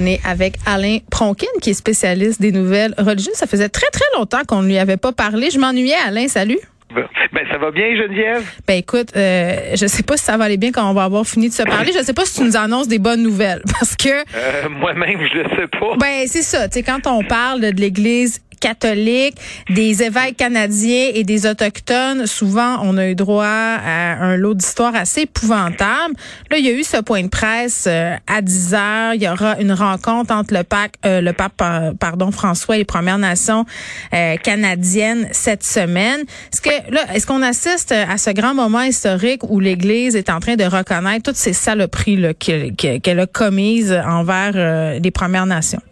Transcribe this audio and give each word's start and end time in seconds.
On 0.00 0.06
est 0.06 0.20
avec 0.24 0.56
Alain 0.66 0.98
Pronkin, 1.10 1.46
qui 1.60 1.70
est 1.70 1.74
spécialiste 1.74 2.40
des 2.40 2.52
nouvelles 2.52 2.94
religieuses. 2.98 3.34
Ça 3.34 3.46
faisait 3.46 3.68
très, 3.68 3.88
très 3.92 4.04
longtemps 4.16 4.40
qu'on 4.46 4.62
ne 4.62 4.66
lui 4.68 4.78
avait 4.78 4.96
pas 4.96 5.12
parlé. 5.12 5.50
Je 5.50 5.58
m'ennuyais, 5.58 5.94
Alain. 6.06 6.28
Salut. 6.28 6.58
Ben, 6.94 7.46
ça 7.50 7.56
va 7.56 7.70
bien, 7.70 7.96
Geneviève? 7.96 8.42
Ben 8.66 8.74
écoute, 8.76 9.08
euh, 9.16 9.74
je 9.74 9.86
sais 9.86 10.02
pas 10.02 10.18
si 10.18 10.24
ça 10.24 10.36
va 10.36 10.44
aller 10.44 10.58
bien 10.58 10.72
quand 10.72 10.90
on 10.90 10.92
va 10.92 11.04
avoir 11.04 11.24
fini 11.26 11.48
de 11.48 11.54
se 11.54 11.62
parler. 11.62 11.90
Je 11.96 12.02
sais 12.02 12.12
pas 12.12 12.26
si 12.26 12.34
tu 12.34 12.42
nous 12.44 12.56
annonces 12.56 12.86
des 12.88 12.98
bonnes 12.98 13.22
nouvelles 13.22 13.62
parce 13.78 13.96
que 13.96 14.10
Euh, 14.10 14.68
Moi-même, 14.68 15.18
je 15.32 15.38
le 15.38 15.44
sais 15.56 15.66
pas. 15.68 15.96
ben 15.98 16.24
c'est 16.26 16.42
ça, 16.42 16.68
tu 16.68 16.74
sais 16.74 16.82
quand 16.82 17.06
on 17.06 17.24
parle 17.24 17.62
de 17.62 17.68
l'église 17.80 18.42
catholique, 18.62 19.36
des 19.68 20.02
évêques 20.02 20.36
canadiens 20.36 21.10
et 21.12 21.24
des 21.24 21.46
autochtones, 21.46 22.26
souvent 22.26 22.78
on 22.82 22.96
a 22.96 23.08
eu 23.08 23.14
droit 23.14 23.44
à 23.44 24.22
un 24.22 24.36
lot 24.36 24.54
d'histoires 24.54 24.94
assez 24.94 25.22
épouvantable. 25.22 26.14
Là, 26.50 26.58
il 26.58 26.64
y 26.64 26.68
a 26.68 26.72
eu 26.72 26.84
ce 26.84 26.98
point 26.98 27.24
de 27.24 27.28
presse 27.28 27.86
euh, 27.88 28.14
à 28.26 28.40
10 28.40 28.74
heures. 28.74 29.14
Il 29.14 29.22
y 29.22 29.28
aura 29.28 29.58
une 29.60 29.72
rencontre 29.72 30.32
entre 30.32 30.54
le 30.54 30.62
pape, 30.62 30.92
euh, 31.04 31.20
le 31.20 31.32
pape, 31.32 31.62
pardon, 31.98 32.30
François 32.30 32.76
et 32.76 32.78
les 32.78 32.84
Premières 32.84 33.18
Nations 33.18 33.66
euh, 34.14 34.36
canadiennes 34.36 35.28
cette 35.32 35.64
semaine. 35.64 36.20
Est-ce 36.52 36.60
que 36.60 36.92
là, 36.92 37.00
est-ce 37.14 37.26
qu'on 37.26 37.42
assiste 37.42 37.92
à 37.92 38.16
ce 38.16 38.30
grand 38.30 38.54
moment 38.54 38.82
historique 38.82 39.42
où 39.48 39.58
l'Église 39.58 40.14
est 40.14 40.30
en 40.30 40.40
train 40.40 40.56
de 40.56 40.64
reconnaître 40.64 41.24
toutes 41.24 41.36
ces 41.36 41.52
saloperies 41.52 42.34
qu'elle 42.38 43.20
a 43.20 43.26
commises 43.26 43.92
envers 44.06 44.52
euh, 44.54 44.98
les 44.98 45.10
Premières 45.10 45.46
Nations? 45.46 45.82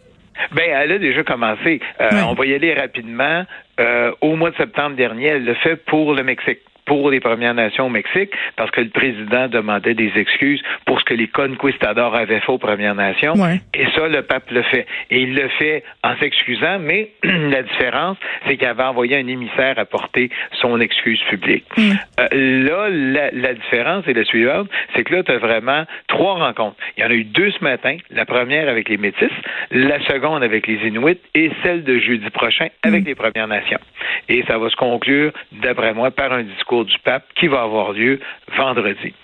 Ben, 0.53 0.71
elle 0.71 0.93
a 0.93 0.99
déjà 0.99 1.23
commencé. 1.23 1.81
Euh. 2.01 2.09
On 2.29 2.35
va 2.35 2.47
y 2.47 2.55
aller 2.55 2.75
rapidement. 2.75 3.45
Euh, 3.79 4.13
au 4.21 4.37
mois 4.37 4.51
de 4.51 4.57
septembre 4.57 4.97
dernier, 4.97 5.29
elle 5.29 5.45
le 5.45 5.55
fait 5.55 5.77
pour 5.77 6.15
le 6.15 6.23
Mexique 6.23 6.61
pour 6.87 7.11
les 7.11 7.21
Premières 7.21 7.55
Nations 7.55 7.87
au 7.87 7.91
Mexique, 7.91 8.31
parce 8.57 8.71
que 8.71 8.81
le 8.81 8.91
président 8.91 9.49
demandait 9.49 9.95
des 9.95 10.13
excuses 10.17 10.63
pour 10.87 11.01
ce 11.01 11.05
que 11.05 11.15
les 11.15 11.29
conquistadors 11.29 12.15
avaient 12.15 12.41
fait 12.41 12.53
aux 12.53 12.59
Premières 12.59 12.95
Nations. 12.95 13.35
Ouais. 13.35 13.61
Et 13.75 13.87
ça, 13.95 14.09
le 14.09 14.23
pape 14.23 14.51
le 14.51 14.63
fait. 14.63 14.87
Et 15.11 15.21
il 15.23 15.35
le 15.35 15.49
fait 15.59 15.85
en 16.03 16.17
s'excusant, 16.19 16.79
mais 16.81 17.11
la 17.23 17.63
différence, 17.63 18.17
c'est 18.47 18.57
qu'il 18.57 18.67
avait 18.67 18.83
envoyé 18.83 19.17
un 19.17 19.27
émissaire 19.27 19.79
apporter 19.79 20.31
son 20.61 20.81
excuse 20.81 21.21
publique. 21.29 21.65
Mm. 21.77 21.91
Euh, 22.21 22.29
là, 22.33 22.89
la, 22.91 23.31
la 23.31 23.55
différence 23.55 24.07
est 24.07 24.13
la 24.13 24.25
suivante, 24.25 24.69
c'est 24.95 25.05
que 25.05 25.15
là, 25.15 25.23
tu 25.23 25.33
as 25.33 25.39
vraiment 25.39 25.85
trois 26.09 26.35
rencontres. 26.35 26.77
Il 26.97 27.03
y 27.03 27.07
en 27.07 27.11
a 27.11 27.15
eu 27.15 27.25
deux 27.25 27.51
ce 27.51 27.63
matin, 27.63 27.97
la 28.11 28.25
première 28.25 28.69
avec 28.69 28.89
les 28.89 28.97
Métis, 28.97 29.31
la 29.71 30.01
seconde 30.07 30.43
avec 30.43 30.67
les 30.67 30.87
Inuits 30.87 31.19
et 31.35 31.51
celle 31.63 31.85
de 31.85 31.99
jeudi 31.99 32.29
prochain 32.31 32.69
avec 32.83 33.05
les 33.05 33.15
Premières 33.15 33.49
Nations. 33.49 33.81
Et 34.29 34.45
ça 34.47 34.59
va 34.59 34.69
se 34.69 34.77
conclure, 34.77 35.33
d'après 35.53 35.95
moi, 35.95 36.11
par 36.11 36.33
un 36.33 36.43
discours 36.43 36.80
du 36.85 36.99
pape 37.01 37.25
qui 37.35 37.47
va 37.47 37.63
avoir 37.63 37.93
lieu 37.93 38.21
vendredi. 38.57 39.15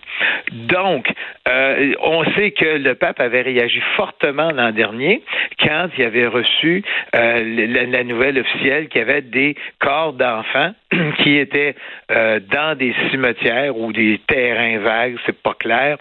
Donc, 0.53 1.13
euh, 1.49 1.95
on 2.01 2.25
sait 2.33 2.53
que 2.53 2.79
le 2.79 2.95
pape 2.95 3.21
avait 3.21 3.43
réagi 3.43 3.81
fortement 3.97 4.51
l'an 4.51 4.73
dernier 4.73 5.23
quand 5.61 5.89
il 5.99 6.05
avait 6.05 6.27
reçu 6.27 6.83
euh, 7.15 7.87
la, 7.91 8.05
nouvelle 8.05 8.39
officielle 8.39 8.89
qu'il 8.89 9.01
y 9.01 9.03
avait 9.03 9.23
des 9.23 9.57
corps 9.79 10.13
d'enfants 10.13 10.73
qui 11.19 11.37
étaient 11.37 11.75
euh, 12.11 12.41
dans 12.41 12.77
des 12.77 12.95
cimetières 13.11 13.77
ou 13.77 13.93
des 13.93 14.21
terrains 14.27 14.79
vagues, 14.79 15.17
c'est 15.27 15.41
pas 15.43 15.55
clair, 15.55 15.99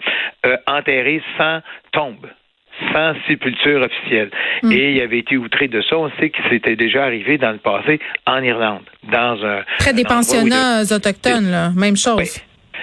enterrés 0.66 1.22
sans 1.36 1.60
tombe 1.92 2.26
sans 2.92 3.14
sépulture 3.26 3.82
officielle. 3.82 4.30
Et 4.70 4.92
il 4.92 5.00
avait 5.00 5.18
été 5.18 5.36
outré 5.36 5.68
de 5.68 5.80
ça. 5.82 5.96
On 5.98 6.10
sait 6.20 6.30
que 6.30 6.38
c'était 6.50 6.76
déjà 6.76 7.04
arrivé 7.04 7.38
dans 7.38 7.52
le 7.52 7.58
passé 7.58 7.98
en 8.26 8.42
Irlande, 8.42 8.82
dans 9.10 9.44
un... 9.44 9.62
Près 9.78 9.92
des 9.94 10.04
pensionnats 10.04 10.82
autochtones, 10.90 11.50
là. 11.50 11.70
Même 11.76 11.96
chose. 11.96 12.16
Oui. 12.18 12.28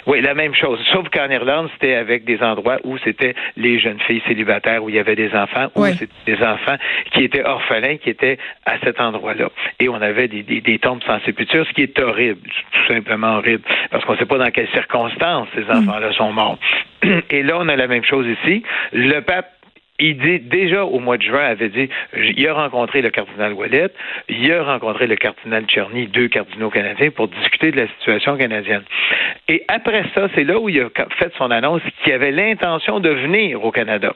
Oui, 0.07 0.21
la 0.21 0.33
même 0.33 0.53
chose. 0.55 0.79
Sauf 0.91 1.07
qu'en 1.09 1.29
Irlande, 1.29 1.69
c'était 1.73 1.93
avec 1.93 2.25
des 2.25 2.41
endroits 2.41 2.77
où 2.83 2.97
c'était 3.05 3.35
les 3.55 3.79
jeunes 3.79 3.99
filles 4.01 4.23
célibataires, 4.27 4.83
où 4.83 4.89
il 4.89 4.95
y 4.95 4.99
avait 4.99 5.15
des 5.15 5.33
enfants, 5.33 5.67
où 5.75 5.81
Ouais. 5.83 5.93
c'était 5.93 6.35
des 6.35 6.43
enfants 6.43 6.75
qui 7.13 7.23
étaient 7.23 7.45
orphelins, 7.45 7.97
qui 7.97 8.09
étaient 8.09 8.37
à 8.65 8.79
cet 8.83 8.99
endroit-là. 8.99 9.49
Et 9.79 9.87
on 9.87 10.01
avait 10.01 10.27
des, 10.27 10.41
des, 10.43 10.59
des 10.61 10.79
tombes 10.79 11.01
sans 11.05 11.21
sépulture, 11.21 11.65
ce 11.67 11.73
qui 11.73 11.83
est 11.83 11.99
horrible, 11.99 12.41
tout 12.71 12.93
simplement 12.93 13.37
horrible, 13.37 13.61
parce 13.91 14.03
qu'on 14.03 14.13
ne 14.13 14.17
sait 14.17 14.25
pas 14.25 14.39
dans 14.39 14.49
quelles 14.51 14.67
circonstances 14.71 15.47
ces 15.55 15.63
enfants-là 15.71 16.11
sont 16.13 16.33
morts. 16.33 16.57
Et 17.29 17.43
là, 17.43 17.57
on 17.59 17.69
a 17.69 17.75
la 17.75 17.87
même 17.87 18.03
chose 18.03 18.25
ici. 18.27 18.63
Le 18.93 19.19
pape 19.21 19.52
il 19.99 20.17
dit 20.17 20.39
déjà 20.39 20.85
au 20.85 20.99
mois 20.99 21.17
de 21.17 21.23
juin 21.23 21.45
avait 21.45 21.69
dit 21.69 21.89
il 22.15 22.47
a 22.47 22.53
rencontré 22.53 23.01
le 23.01 23.09
cardinal 23.09 23.53
Ouellet, 23.53 23.89
il 24.27 24.51
a 24.51 24.63
rencontré 24.63 25.07
le 25.07 25.15
cardinal 25.15 25.65
Tcherny, 25.65 26.07
deux 26.07 26.27
cardinaux 26.27 26.69
canadiens 26.69 27.11
pour 27.11 27.27
discuter 27.27 27.71
de 27.71 27.81
la 27.81 27.87
situation 27.99 28.37
canadienne. 28.37 28.83
Et 29.47 29.63
après 29.67 30.03
ça, 30.15 30.27
c'est 30.33 30.43
là 30.43 30.59
où 30.59 30.69
il 30.69 30.81
a 30.81 30.89
fait 31.17 31.31
son 31.37 31.51
annonce 31.51 31.81
qu'il 32.03 32.13
avait 32.13 32.31
l'intention 32.31 32.99
de 32.99 33.09
venir 33.09 33.63
au 33.63 33.71
Canada. 33.71 34.13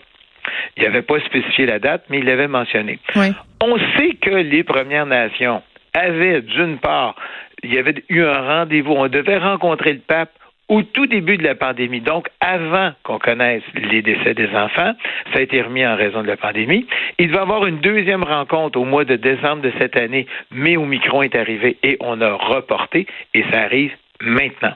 Il 0.77 0.83
n'avait 0.83 1.01
pas 1.01 1.19
spécifié 1.19 1.65
la 1.65 1.79
date, 1.79 2.05
mais 2.09 2.19
il 2.19 2.25
l'avait 2.25 2.47
mentionné. 2.47 2.99
Oui. 3.15 3.27
On 3.61 3.77
sait 3.97 4.15
que 4.21 4.29
les 4.29 4.63
Premières 4.63 5.05
Nations 5.05 5.61
avaient, 5.93 6.41
d'une 6.41 6.77
part, 6.77 7.15
il 7.63 7.73
y 7.73 7.77
avait 7.77 8.03
eu 8.09 8.23
un 8.23 8.41
rendez-vous, 8.41 8.93
on 8.93 9.07
devait 9.07 9.37
rencontrer 9.37 9.93
le 9.93 9.99
pape 9.99 10.31
au 10.69 10.83
tout 10.83 11.07
début 11.07 11.37
de 11.37 11.43
la 11.43 11.55
pandémie, 11.55 12.01
donc 12.01 12.27
avant 12.41 12.91
qu'on 13.03 13.19
connaisse 13.19 13.63
les 13.75 14.01
décès 14.01 14.33
des 14.33 14.49
enfants, 14.49 14.93
ça 15.31 15.39
a 15.39 15.41
été 15.41 15.61
remis 15.61 15.85
en 15.85 15.95
raison 15.95 16.21
de 16.21 16.27
la 16.27 16.37
pandémie. 16.37 16.85
Il 17.19 17.31
va 17.31 17.39
y 17.39 17.41
avoir 17.41 17.65
une 17.65 17.79
deuxième 17.79 18.23
rencontre 18.23 18.79
au 18.79 18.85
mois 18.85 19.05
de 19.05 19.15
décembre 19.15 19.61
de 19.61 19.71
cette 19.79 19.97
année, 19.97 20.27
mais 20.51 20.75
Omicron 20.77 21.23
est 21.23 21.35
arrivé 21.35 21.77
et 21.83 21.97
on 22.01 22.19
a 22.21 22.33
reporté, 22.33 23.07
et 23.33 23.43
ça 23.51 23.61
arrive 23.61 23.93
maintenant. 24.21 24.73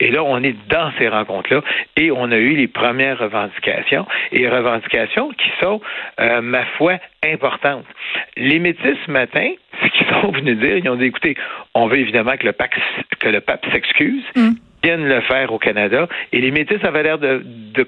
Et 0.00 0.10
là, 0.10 0.22
on 0.24 0.42
est 0.42 0.56
dans 0.68 0.90
ces 0.98 1.08
rencontres-là 1.08 1.62
et 1.96 2.10
on 2.10 2.30
a 2.30 2.36
eu 2.36 2.54
les 2.54 2.68
premières 2.68 3.18
revendications 3.18 4.06
et 4.32 4.48
revendications 4.48 5.30
qui 5.30 5.50
sont, 5.60 5.80
euh, 6.20 6.40
ma 6.40 6.64
foi, 6.78 6.98
importantes. 7.24 7.84
Les 8.36 8.58
métis, 8.58 8.96
ce 9.04 9.10
matin, 9.10 9.50
ce 9.82 9.88
qu'ils 9.88 10.06
sont 10.06 10.30
venus 10.30 10.58
dire, 10.58 10.78
ils 10.78 10.88
ont 10.88 10.96
dit, 10.96 11.06
écoutez, 11.06 11.36
on 11.74 11.88
veut 11.88 11.98
évidemment 11.98 12.36
que 12.38 12.46
le, 12.46 12.52
pape, 12.52 12.74
que 13.18 13.28
le 13.28 13.40
pape 13.40 13.66
s'excuse. 13.70 14.24
Viennent 14.86 15.08
le 15.08 15.20
faire 15.22 15.52
au 15.52 15.58
Canada. 15.58 16.06
Et 16.32 16.40
les 16.40 16.52
métis 16.52 16.82
avaient 16.84 17.02
l'air 17.02 17.18
de, 17.18 17.42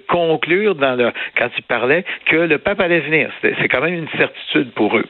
conclure 0.09 0.75
quand 0.77 1.51
ils 1.57 1.63
parlaient 1.63 2.05
que 2.27 2.37
le 2.37 2.59
pape 2.59 2.81
allait 2.81 3.01
venir. 3.01 3.31
C'est 3.41 3.55
c'est 3.59 3.69
quand 3.69 3.81
même 3.81 3.95
une 3.95 4.09
certitude 4.19 4.73
pour 4.73 4.97
eux. 4.97 5.07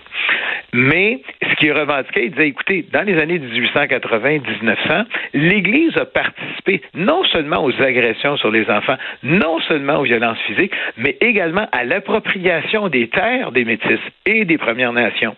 Mais 0.75 1.21
ce 1.43 1.54
qu'ils 1.57 1.72
revendiquaient, 1.72 2.27
ils 2.27 2.30
disaient, 2.30 2.48
écoutez, 2.48 2.84
dans 2.92 3.03
les 3.03 3.18
années 3.18 3.39
1880-1900, 3.39 5.04
l'Église 5.33 5.97
a 5.97 6.04
participé 6.04 6.83
non 6.95 7.24
seulement 7.24 7.65
aux 7.65 7.83
agressions 7.83 8.36
sur 8.36 8.51
les 8.51 8.68
enfants, 8.71 8.97
non 9.22 9.60
seulement 9.60 9.98
aux 9.98 10.04
violences 10.04 10.39
physiques, 10.47 10.72
mais 10.98 11.16
également 11.21 11.66
à 11.72 11.84
l'appropriation 11.84 12.89
des 12.89 13.09
terres 13.09 13.53
des 13.53 13.65
métis 13.65 14.01
et 14.27 14.45
des 14.45 14.59
Premières 14.59 14.92
Nations. 14.92 15.36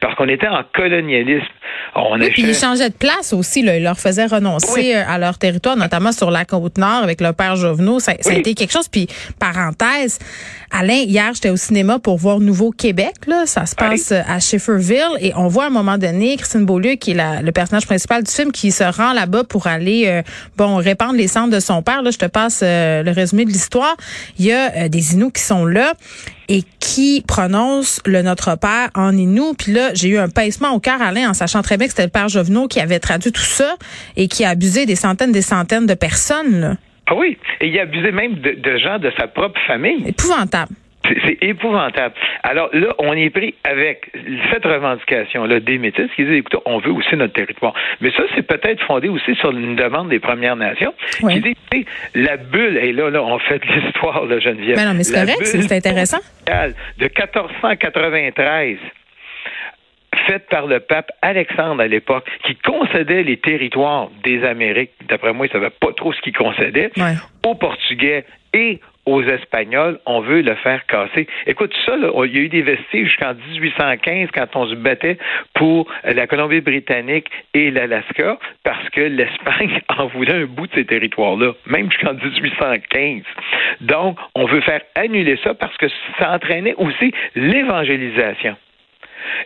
Parce 0.00 0.14
qu'on 0.14 0.28
était 0.28 0.48
en 0.48 0.62
colonialisme. 0.74 1.44
On 1.94 2.18
Oui, 2.18 2.30
puis 2.30 2.42
ils 2.42 2.54
changeaient 2.54 2.90
de 2.90 2.94
place 2.94 3.32
aussi. 3.32 3.62
Là. 3.62 3.76
Ils 3.76 3.82
leur 3.82 3.98
faisaient 3.98 4.26
renoncer 4.26 4.68
Oui. 4.74 4.92
euh, 4.94 5.02
à 5.06 5.18
leur 5.18 5.38
territoire, 5.38 5.76
notamment 5.76 6.12
sur 6.12 6.30
la 6.30 6.44
côte 6.44 6.78
nord 6.78 7.02
avec 7.02 7.20
le 7.20 7.32
père 7.32 7.56
Jovenot. 7.56 7.98
Ça, 8.00 8.12
ça 8.20 8.30
a 8.30 8.34
été 8.34 8.54
quelque 8.54 8.72
chose. 8.72 8.88
Puis, 8.88 9.08
parenthèse, 9.40 10.18
Alain, 10.70 10.94
hier, 11.06 11.30
j'étais 11.34 11.50
au 11.50 11.56
cinéma 11.56 11.98
pour 11.98 12.18
voir 12.18 12.40
Nouveau 12.40 12.70
Québec. 12.70 13.14
Là. 13.26 13.46
Ça 13.46 13.66
se 13.66 13.74
passe 13.74 14.12
euh, 14.12 14.20
à 14.28 14.38
Schifferville. 14.40 15.16
Et 15.20 15.32
on 15.34 15.48
voit 15.48 15.64
à 15.64 15.66
un 15.68 15.70
moment 15.70 15.98
donné 15.98 16.36
Christine 16.36 16.64
Beaulieu, 16.66 16.92
qui 16.94 17.12
est 17.12 17.14
la- 17.14 17.42
le 17.42 17.52
personnage 17.52 17.86
principal 17.86 18.22
du 18.22 18.30
film, 18.30 18.52
qui 18.52 18.70
se 18.70 18.84
rend 18.84 19.12
là-bas 19.12 19.44
pour 19.44 19.66
aller 19.66 20.04
euh, 20.06 20.22
bon 20.56 20.76
répandre 20.76 21.14
les 21.14 21.28
cendres 21.28 21.52
de 21.54 21.60
son 21.60 21.82
père. 21.82 22.02
Là, 22.02 22.10
je 22.10 22.18
te 22.18 22.26
passe 22.26 22.60
euh, 22.62 23.02
le 23.02 23.10
résumé 23.10 23.44
de 23.44 23.50
l'histoire. 23.50 23.96
Il 24.38 24.44
y 24.46 24.52
a 24.52 24.72
euh, 24.84 24.88
des 24.88 25.14
Inuits 25.14 25.32
qui 25.32 25.42
sont 25.42 25.64
là. 25.64 25.94
Et 26.48 26.62
qui 26.80 27.22
prononce 27.26 28.00
le 28.06 28.22
Notre 28.22 28.58
Père 28.58 28.90
en 28.94 29.16
Inou. 29.16 29.54
Puis 29.54 29.72
là, 29.72 29.90
j'ai 29.94 30.08
eu 30.08 30.18
un 30.18 30.28
pincement 30.28 30.72
au 30.72 30.80
cœur, 30.80 31.00
Alain, 31.00 31.30
en 31.30 31.34
sachant 31.34 31.62
très 31.62 31.76
bien 31.76 31.86
que 31.86 31.92
c'était 31.92 32.04
le 32.04 32.10
Père 32.10 32.28
Jovenot 32.28 32.68
qui 32.68 32.80
avait 32.80 32.98
traduit 32.98 33.32
tout 33.32 33.40
ça 33.40 33.76
et 34.16 34.28
qui 34.28 34.44
a 34.44 34.50
abusé 34.50 34.86
des 34.86 34.96
centaines 34.96 35.32
des 35.32 35.42
centaines 35.42 35.86
de 35.86 35.94
personnes. 35.94 36.60
Là. 36.60 36.74
Ah 37.06 37.14
oui, 37.14 37.38
et 37.60 37.68
il 37.68 37.78
a 37.78 37.82
abusé 37.82 38.12
même 38.12 38.34
de, 38.36 38.52
de 38.52 38.78
gens 38.78 38.98
de 38.98 39.10
sa 39.18 39.28
propre 39.28 39.58
famille. 39.66 40.06
Épouvantable. 40.06 40.72
C'est 41.24 41.38
épouvantable. 41.42 42.14
Alors 42.42 42.68
là, 42.72 42.94
on 42.98 43.12
est 43.14 43.30
pris 43.30 43.54
avec 43.64 44.10
cette 44.52 44.64
revendication-là 44.64 45.60
des 45.60 45.78
métis 45.78 46.10
qui 46.16 46.24
disent, 46.24 46.34
écoutez, 46.38 46.58
on 46.66 46.78
veut 46.78 46.92
aussi 46.92 47.16
notre 47.16 47.32
territoire. 47.34 47.74
Mais 48.00 48.10
ça, 48.12 48.22
c'est 48.34 48.42
peut-être 48.46 48.82
fondé 48.84 49.08
aussi 49.08 49.34
sur 49.36 49.50
une 49.50 49.76
demande 49.76 50.08
des 50.08 50.18
Premières 50.18 50.56
Nations 50.56 50.94
Oui. 51.22 51.40
qui 51.42 51.56
dit, 51.72 51.86
la 52.14 52.36
bulle, 52.36 52.76
et 52.78 52.92
là, 52.92 53.10
là, 53.10 53.22
on 53.22 53.38
fait 53.38 53.64
l'histoire, 53.64 54.24
là, 54.26 54.38
Geneviève. 54.38 54.76
Mais 54.76 54.84
non, 54.84 54.94
mais 54.94 55.04
c'est 55.04 55.14
La 55.24 55.32
correct, 55.32 55.44
c'est 55.46 55.72
intéressant. 55.72 56.18
De 56.46 57.04
1493 57.04 58.78
faite 60.26 60.46
par 60.50 60.66
le 60.66 60.80
pape 60.80 61.10
Alexandre 61.22 61.80
à 61.82 61.86
l'époque, 61.86 62.26
qui 62.44 62.56
concédait 62.56 63.22
les 63.22 63.36
territoires 63.38 64.10
des 64.24 64.44
Amériques, 64.44 64.90
d'après 65.08 65.32
moi, 65.32 65.46
il 65.46 65.48
ne 65.48 65.52
savait 65.52 65.70
pas 65.80 65.92
trop 65.96 66.12
ce 66.12 66.20
qu'il 66.20 66.36
concédait, 66.36 66.90
Ouais. 66.96 67.14
aux 67.46 67.54
Portugais 67.54 68.24
et 68.52 68.80
aux 69.08 69.22
Espagnols, 69.22 69.98
on 70.04 70.20
veut 70.20 70.42
le 70.42 70.54
faire 70.56 70.84
casser. 70.86 71.26
Écoute, 71.46 71.74
ça, 71.86 71.96
il 71.96 72.36
y 72.36 72.38
a 72.38 72.40
eu 72.42 72.48
des 72.48 72.60
vestiges 72.60 73.08
jusqu'en 73.08 73.34
1815 73.34 74.28
quand 74.34 74.54
on 74.54 74.66
se 74.66 74.74
battait 74.74 75.16
pour 75.54 75.88
la 76.04 76.26
Colombie-Britannique 76.26 77.30
et 77.54 77.70
l'Alaska 77.70 78.38
parce 78.64 78.88
que 78.90 79.00
l'Espagne 79.00 79.80
en 79.88 80.06
voulait 80.08 80.34
un 80.34 80.44
bout 80.44 80.66
de 80.66 80.74
ces 80.74 80.84
territoires-là, 80.84 81.52
même 81.66 81.90
jusqu'en 81.90 82.12
1815. 82.12 83.22
Donc, 83.80 84.18
on 84.34 84.44
veut 84.44 84.60
faire 84.60 84.82
annuler 84.94 85.38
ça 85.42 85.54
parce 85.54 85.76
que 85.78 85.86
ça 86.18 86.32
entraînait 86.32 86.74
aussi 86.74 87.12
l'évangélisation. 87.34 88.56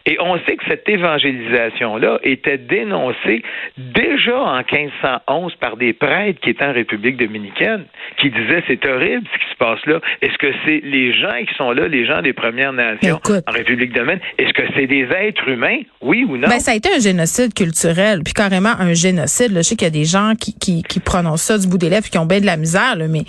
Et 0.06 0.16
on 0.20 0.38
sait 0.46 0.56
que 0.56 0.64
cette 0.68 0.88
évangélisation-là 0.88 2.18
était 2.22 2.58
dénoncée 2.58 3.42
déjà 3.76 4.38
en 4.38 4.58
1511 4.58 5.54
par 5.56 5.76
des 5.76 5.92
prêtres 5.92 6.40
qui 6.40 6.50
étaient 6.50 6.64
en 6.64 6.72
République 6.72 7.16
dominicaine, 7.16 7.84
qui 8.18 8.30
disaient 8.30 8.62
c'est 8.66 8.84
horrible 8.86 9.26
ce 9.32 9.38
qui 9.38 9.52
se 9.52 9.56
passe 9.56 9.86
là. 9.86 10.00
Est-ce 10.20 10.38
que 10.38 10.52
c'est 10.64 10.80
les 10.84 11.12
gens 11.12 11.38
qui 11.46 11.54
sont 11.54 11.72
là, 11.72 11.88
les 11.88 12.06
gens 12.06 12.22
des 12.22 12.32
Premières 12.32 12.72
Nations 12.72 13.18
Écoute. 13.18 13.44
en 13.46 13.52
République 13.52 13.92
dominicaine, 13.92 14.20
est-ce 14.38 14.52
que 14.52 14.62
c'est 14.74 14.86
des 14.86 15.06
êtres 15.10 15.48
humains, 15.48 15.80
oui 16.00 16.24
ou 16.28 16.36
non? 16.36 16.48
Ben, 16.48 16.58
ça 16.58 16.72
a 16.72 16.74
été 16.74 16.88
un 16.94 17.00
génocide 17.00 17.54
culturel, 17.54 18.22
puis 18.24 18.34
carrément 18.34 18.72
un 18.78 18.94
génocide. 18.94 19.52
Là. 19.52 19.60
Je 19.60 19.68
sais 19.68 19.76
qu'il 19.76 19.86
y 19.86 19.90
a 19.90 19.90
des 19.90 20.04
gens 20.04 20.32
qui, 20.38 20.54
qui, 20.58 20.82
qui 20.82 21.00
prononcent 21.00 21.42
ça 21.42 21.58
du 21.58 21.66
bout 21.66 21.78
des 21.78 21.88
lèvres, 21.88 22.08
qui 22.08 22.18
ont 22.18 22.26
bien 22.26 22.40
de 22.40 22.46
la 22.46 22.56
misère, 22.56 22.96
là, 22.96 23.06
mais 23.08 23.22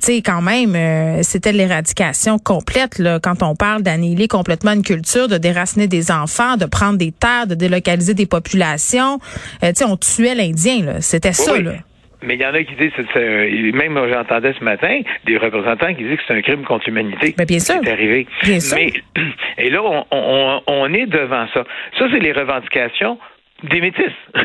tu 0.00 0.06
sais, 0.06 0.22
quand 0.22 0.42
même, 0.42 0.74
euh, 0.74 1.22
c'était 1.22 1.52
l'éradication 1.52 2.38
complète. 2.38 2.98
Là, 2.98 3.18
quand 3.22 3.42
on 3.42 3.54
parle 3.54 3.82
d'annihiler 3.82 4.28
complètement 4.28 4.72
une 4.72 4.82
culture, 4.82 5.28
de 5.28 5.38
déraciner 5.38 5.86
des 5.86 6.10
enfants, 6.10 6.56
de 6.56 6.66
prendre 6.66 6.98
des 6.98 7.12
terres, 7.12 7.46
de 7.46 7.54
délocaliser 7.54 8.14
des 8.14 8.26
populations. 8.26 9.18
Euh, 9.62 9.68
tu 9.68 9.76
sais, 9.76 9.84
on 9.84 9.96
tuait 9.96 10.34
l'Indien. 10.34 10.84
là. 10.84 11.00
C'était 11.00 11.32
ça. 11.32 11.52
Oui. 11.52 11.62
Là. 11.62 11.72
Mais 12.22 12.34
il 12.34 12.40
y 12.42 12.44
en 12.44 12.52
a 12.52 12.62
qui 12.62 12.74
disent, 12.74 12.90
c'est- 12.96 13.06
c'est- 13.14 13.72
même 13.72 13.92
moi, 13.94 14.06
j'entendais 14.12 14.52
ce 14.58 14.62
matin 14.62 15.00
des 15.26 15.38
représentants 15.38 15.94
qui 15.94 16.02
disaient 16.02 16.16
que 16.18 16.22
c'est 16.28 16.34
un 16.34 16.42
crime 16.42 16.64
contre 16.64 16.84
l'humanité. 16.86 17.34
Mais 17.38 17.46
bien 17.46 17.58
sûr. 17.58 17.76
C'est 17.82 17.90
arrivé. 17.90 18.26
Bien 18.42 18.60
sûr. 18.60 18.76
Mais, 18.76 18.92
et 19.58 19.70
là, 19.70 19.80
on, 19.82 20.04
on, 20.10 20.60
on 20.66 20.92
est 20.92 21.06
devant 21.06 21.46
ça. 21.54 21.64
Ça, 21.98 22.04
c'est 22.12 22.18
les 22.18 22.32
revendications 22.32 23.18
des 23.64 23.80
métis. 23.80 24.12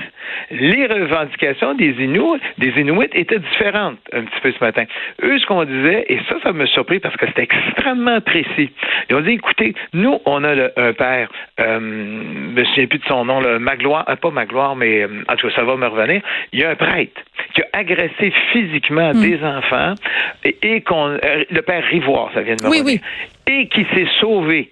Les 0.51 0.85
revendications 0.85 1.73
des 1.73 1.91
Inuits, 1.99 2.39
des 2.59 2.69
Inuits 2.79 3.09
étaient 3.13 3.39
différentes 3.39 3.97
un 4.13 4.23
petit 4.25 4.39
peu 4.41 4.51
ce 4.51 4.63
matin. 4.63 4.83
Eux, 5.23 5.39
ce 5.39 5.45
qu'on 5.47 5.63
disait, 5.63 6.05
et 6.07 6.19
ça, 6.29 6.35
ça 6.43 6.51
me 6.53 6.65
surpris 6.67 6.99
parce 6.99 7.15
que 7.17 7.25
c'était 7.27 7.43
extrêmement 7.43 8.21
précis. 8.21 8.69
Ils 9.09 9.15
ont 9.15 9.21
dit, 9.21 9.31
écoutez, 9.31 9.73
nous, 9.93 10.19
on 10.25 10.43
a 10.43 10.53
le- 10.53 10.71
un 10.77 10.93
père, 10.93 11.29
euh, 11.59 11.79
je 11.79 12.59
me 12.59 12.63
souviens 12.65 12.87
plus 12.87 12.99
de 12.99 13.05
son 13.07 13.25
nom, 13.25 13.39
le 13.39 13.57
Magloire, 13.59 14.05
euh, 14.07 14.15
pas 14.17 14.29
Magloire, 14.29 14.75
mais 14.75 15.01
euh, 15.03 15.23
en 15.27 15.35
tout 15.35 15.47
cas, 15.47 15.55
ça 15.55 15.63
va 15.63 15.75
me 15.77 15.87
revenir. 15.87 16.21
Il 16.53 16.59
y 16.59 16.63
a 16.63 16.69
un 16.71 16.75
prêtre 16.75 17.21
qui 17.55 17.61
a 17.61 17.67
agressé 17.73 18.31
physiquement 18.51 19.13
Hmm. 19.13 19.21
des 19.21 19.43
enfants 19.43 19.95
et, 20.43 20.57
et 20.61 20.81
qu'on, 20.81 21.09
euh, 21.23 21.43
le 21.49 21.61
père 21.61 21.83
Rivoire, 21.85 22.29
ça 22.33 22.41
vient 22.41 22.55
de 22.55 22.63
me 22.63 22.69
Oui, 22.69 22.79
revenir, 22.79 22.99
et 23.47 23.67
qui 23.67 23.85
s'est 23.95 24.07
sauvé 24.19 24.71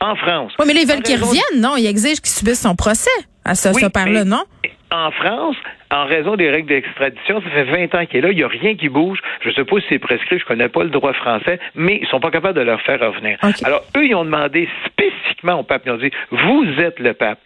en 0.00 0.14
France. 0.16 0.52
Oui, 0.60 0.64
mais 0.68 0.74
là, 0.74 0.80
ils 0.82 0.88
veulent 0.88 0.98
En 0.98 1.00
qu'ils 1.02 1.14
raison- 1.16 1.26
reviennent, 1.28 1.60
non? 1.62 1.76
Ils 1.76 1.86
exigent 1.88 2.20
qu'ils 2.20 2.30
subissent 2.30 2.62
son 2.62 2.76
procès 2.76 3.10
à 3.48 3.54
ce, 3.54 3.68
Oui, 3.70 3.82
non? 4.26 4.42
En 4.90 5.10
France, 5.10 5.56
en 5.90 6.06
raison 6.06 6.36
des 6.36 6.48
règles 6.48 6.68
d'extradition, 6.68 7.42
ça 7.42 7.50
fait 7.50 7.64
20 7.64 7.94
ans 7.94 8.06
qu'il 8.06 8.18
est 8.18 8.22
là, 8.22 8.30
il 8.30 8.36
n'y 8.36 8.42
a 8.42 8.48
rien 8.48 8.74
qui 8.74 8.88
bouge. 8.88 9.18
Je 9.42 9.50
ne 9.50 9.54
sais 9.54 9.64
pas 9.64 9.76
si 9.80 9.84
c'est 9.90 9.98
prescrit, 9.98 10.38
je 10.38 10.44
ne 10.44 10.48
connais 10.48 10.68
pas 10.70 10.82
le 10.82 10.88
droit 10.88 11.12
français, 11.12 11.60
mais 11.74 11.98
ils 12.00 12.08
sont 12.08 12.20
pas 12.20 12.30
capables 12.30 12.58
de 12.58 12.62
leur 12.64 12.80
faire 12.80 12.98
revenir. 13.00 13.36
Alors, 13.64 13.82
eux, 13.98 14.06
ils 14.06 14.14
ont 14.14 14.24
demandé 14.24 14.66
spécifiquement 14.86 15.60
au 15.60 15.62
pape, 15.62 15.82
ils 15.84 15.92
ont 15.92 15.98
dit, 15.98 16.10
vous 16.30 16.64
êtes 16.78 16.98
le 17.00 17.12
pape, 17.12 17.38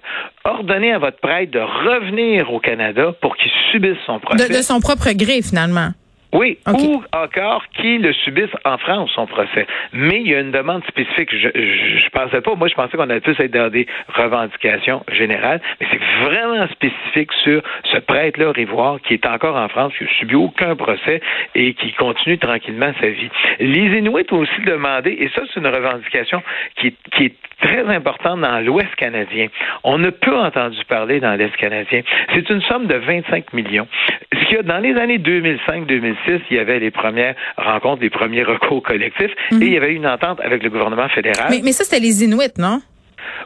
ordonnez 0.44 0.92
à 0.92 0.98
votre 1.00 1.18
prêtre 1.18 1.50
de 1.50 1.58
revenir 1.58 2.52
au 2.52 2.60
Canada 2.60 3.12
pour 3.20 3.36
qu'il 3.36 3.50
subisse 3.72 3.98
son 4.06 4.16
De, 4.18 4.20
procès. 4.20 4.48
de 4.48 4.62
son 4.62 4.78
propre 4.80 5.10
gré, 5.12 5.42
finalement. 5.42 5.88
Oui, 6.32 6.58
ou 6.66 7.02
encore 7.12 7.64
qui 7.74 7.98
le 7.98 8.12
subissent 8.12 8.56
en 8.64 8.78
France, 8.78 9.10
son 9.14 9.26
procès. 9.26 9.66
Mais 9.92 10.20
il 10.20 10.28
y 10.28 10.34
a 10.34 10.40
une 10.40 10.50
demande 10.50 10.82
spécifique. 10.86 11.28
Je, 11.30 11.48
je, 11.54 11.98
je 11.98 12.08
pensais 12.08 12.40
pas, 12.40 12.54
moi 12.54 12.68
je 12.68 12.74
pensais 12.74 12.96
qu'on 12.96 13.10
allait 13.10 13.20
plus 13.20 13.38
être 13.38 13.52
dans 13.52 13.68
des 13.70 13.86
revendications 14.14 15.04
générales, 15.12 15.60
mais 15.80 15.86
c'est 15.90 16.00
vraiment 16.24 16.66
spécifique 16.68 17.32
sur 17.44 17.62
ce 17.84 17.98
prêtre-là, 17.98 18.52
Rivoire, 18.52 18.98
qui 19.02 19.14
est 19.14 19.26
encore 19.26 19.56
en 19.56 19.68
France, 19.68 19.92
qui 19.98 20.04
n'a 20.04 20.10
subi 20.18 20.34
aucun 20.34 20.74
procès 20.74 21.20
et 21.54 21.74
qui 21.74 21.92
continue 21.92 22.38
tranquillement 22.38 22.92
sa 22.98 23.08
vie. 23.08 23.28
Les 23.60 23.98
Inuits 23.98 24.26
ont 24.30 24.38
aussi 24.38 24.62
demandé, 24.64 25.10
et 25.18 25.28
ça 25.34 25.42
c'est 25.52 25.60
une 25.60 25.66
revendication 25.66 26.42
qui 26.76 26.94
qui 27.12 27.26
est 27.26 27.34
très 27.62 27.86
importante 27.88 28.40
dans 28.40 28.60
l'Ouest 28.60 28.94
canadien. 28.96 29.48
On 29.84 29.98
ne 29.98 30.10
peut 30.10 30.36
entendu 30.36 30.78
parler 30.88 31.20
dans 31.20 31.34
l'Est 31.34 31.56
canadien. 31.56 32.02
C'est 32.34 32.50
une 32.50 32.60
somme 32.62 32.86
de 32.86 32.96
25 32.96 33.52
millions. 33.52 33.88
Ce 34.32 34.44
qu'il 34.46 34.56
y 34.56 34.58
a 34.58 34.62
dans 34.62 34.78
les 34.78 34.94
années 34.96 35.18
2005-2006, 35.18 36.40
il 36.50 36.56
y 36.56 36.58
avait 36.58 36.78
les 36.78 36.90
premières 36.90 37.34
rencontres, 37.56 38.02
les 38.02 38.10
premiers 38.10 38.42
recours 38.42 38.82
collectifs, 38.82 39.32
et 39.52 39.54
il 39.54 39.72
y 39.72 39.76
avait 39.76 39.94
une 39.94 40.06
entente 40.06 40.40
avec 40.40 40.62
le 40.62 40.68
gouvernement 40.68 41.08
fédéral. 41.08 41.46
Mais, 41.50 41.60
mais 41.62 41.72
ça, 41.72 41.84
c'était 41.84 42.02
les 42.02 42.24
Inuits, 42.24 42.58
non? 42.58 42.80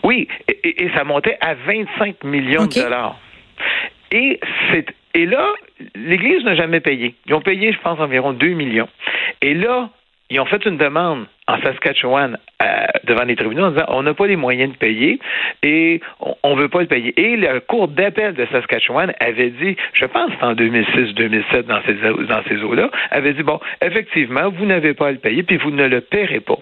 Oui, 0.03 0.27
et, 0.49 0.89
ça 0.97 1.05
montait 1.05 1.37
à 1.41 1.55
25 1.55 2.25
millions 2.25 2.67
de 2.67 2.83
dollars. 2.83 3.19
Et 4.11 4.41
c'est 4.71 4.87
et 5.17 5.25
là, 5.25 5.55
l'Église 5.95 6.45
n'a 6.45 6.55
jamais 6.55 6.81
payé. 6.81 7.15
Ils 7.27 7.33
ont 7.33 7.41
payé, 7.41 7.73
je 7.73 7.79
pense, 7.79 7.99
environ 7.99 8.35
2 8.35 8.49
millions. 8.49 8.89
Et 9.41 9.55
là, 9.55 9.89
ils 10.31 10.41
ont 10.41 10.47
fait 10.47 10.65
une 10.65 10.77
demande 10.77 11.27
en 11.47 11.61
Saskatchewan 11.63 12.37
euh, 12.63 12.67
devant 13.05 13.23
les 13.25 13.37
tribunaux 13.37 13.67
en 13.67 13.71
disant 13.71 13.85
on 13.89 14.03
n'a 14.03 14.15
pas 14.15 14.27
les 14.27 14.37
moyens 14.37 14.73
de 14.73 14.77
payer 14.77 15.21
et 15.63 16.01
on 16.43 16.57
ne 16.57 16.61
veut 16.61 16.69
pas 16.69 16.81
le 16.81 16.87
payer. 16.87 17.15
Et 17.21 17.37
la 17.37 17.61
Cour 17.61 17.89
d'appel 17.89 18.35
de 18.35 18.47
Saskatchewan 18.47 19.13
avait 19.21 19.51
dit, 19.51 19.77
je 19.93 20.05
pense 20.07 20.33
en 20.41 20.55
2006-2007 20.55 21.63
dans 21.63 21.81
ces, 21.87 21.95
dans 21.95 22.43
ces 22.49 22.63
eaux-là, 22.63 22.91
avait 23.11 23.35
dit 23.35 23.45
bon, 23.45 23.61
effectivement, 23.83 24.51
vous 24.51 24.67
n'avez 24.67 24.95
pas 24.95 25.09
à 25.09 25.13
le 25.13 25.19
payer 25.19 25.45
puis 25.45 25.59
vous 25.59 25.71
ne 25.71 25.87
le 25.87 26.01
paierez 26.01 26.41
pas. 26.41 26.59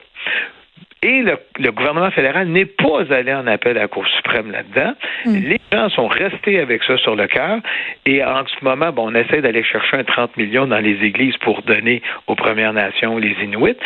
Et 1.05 1.21
le, 1.21 1.37
le 1.59 1.71
gouvernement 1.71 2.11
fédéral 2.11 2.49
n'est 2.49 2.65
pas 2.65 3.13
allé 3.13 3.35
en 3.35 3.47
appel 3.47 3.77
à 3.77 3.83
la 3.83 3.89
Cour 3.89 4.07
suprême 4.09 4.51
là-dedans. 4.51 4.95
Les 5.27 5.61
gens 5.71 5.91
sont 5.91 6.07
restés 6.07 6.59
avec 6.59 6.83
ça 6.83 6.97
sur 6.97 7.15
le 7.15 7.27
cœur. 7.27 7.59
Et 8.07 8.25
en 8.25 8.47
ce 8.47 8.65
moment, 8.65 8.91
bon, 8.91 9.13
on 9.13 9.15
essaie 9.15 9.43
d'aller 9.43 9.63
chercher 9.63 9.99
un 9.99 10.05
30 10.05 10.39
millions 10.39 10.67
dans 10.67 10.79
les 10.79 11.05
églises 11.05 11.37
pour 11.43 11.61
donner 11.61 12.01
aux 12.27 12.35
Premières 12.35 12.73
Nations, 12.73 13.19
les 13.19 13.37
Inuits. 13.43 13.77